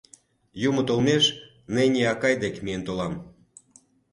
Юмо 0.67 0.81
толмеш 0.87 1.23
Нени 1.73 2.01
акай 2.13 2.35
дек 2.43 2.55
миен 2.63 2.81
толам... 2.87 3.13